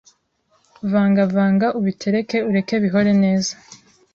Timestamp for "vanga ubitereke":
1.33-2.37